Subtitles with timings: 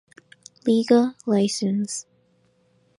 [0.65, 2.07] Liga license.